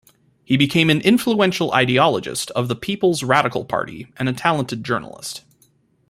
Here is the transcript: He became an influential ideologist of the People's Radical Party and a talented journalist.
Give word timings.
He 0.43 0.57
became 0.57 0.89
an 0.89 1.01
influential 1.01 1.69
ideologist 1.73 2.49
of 2.55 2.67
the 2.67 2.75
People's 2.75 3.21
Radical 3.21 3.65
Party 3.65 4.11
and 4.17 4.27
a 4.27 4.33
talented 4.33 4.83
journalist. 4.83 5.43